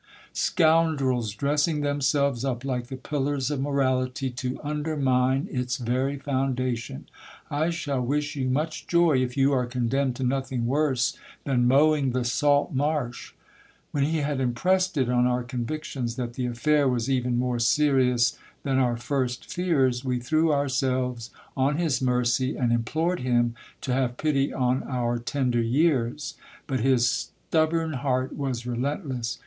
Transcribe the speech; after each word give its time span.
Scoundrels 0.33 1.31
dressing 1.35 1.81
them 1.81 2.01
selves 2.01 2.43
up 2.43 2.65
like 2.65 2.87
the 2.87 2.97
pillars 2.97 3.51
of 3.51 3.61
morality 3.61 4.31
to 4.31 4.59
undermine 4.63 5.47
its 5.51 5.77
very 5.77 6.17
foundation! 6.17 7.05
I 7.51 7.69
shall 7.69 8.01
wish 8.01 8.35
you 8.35 8.49
much 8.49 8.87
joy 8.87 9.17
if 9.19 9.37
you 9.37 9.53
are 9.53 9.67
condemned 9.67 10.15
to 10.15 10.23
nothing 10.23 10.65
worse 10.65 11.15
than. 11.43 11.67
mowing 11.67 12.13
the 12.13 12.25
salt 12.25 12.73
marsh. 12.73 13.33
When 13.91 14.03
he 14.03 14.21
had 14.25 14.39
impressed 14.39 14.97
it 14.97 15.07
on 15.07 15.27
our 15.27 15.43
convictions 15.43 16.15
that 16.15 16.33
the 16.33 16.47
affair 16.47 16.87
was 16.87 17.07
even 17.07 17.37
more 17.37 17.59
serious 17.59 18.39
than 18.63 18.79
our 18.79 18.97
first 18.97 19.53
fears, 19.53 20.03
we 20.03 20.19
thre 20.19 20.51
* 20.51 20.51
ourselves 20.51 21.29
on 21.55 21.77
his 21.77 22.01
mercy, 22.01 22.57
and 22.57 22.71
implored 22.73 23.19
him 23.19 23.53
to 23.81 23.93
have 23.93 24.17
pity 24.17 24.51
on 24.51 24.81
our 24.81 25.19
tender 25.19 25.61
years, 25.61 26.33
but 26.65 26.79
his 26.79 27.07
stubborn 27.51 27.93
heart 27.93 28.35
was 28.35 28.65
relent 28.65 29.07
less. 29.07 29.37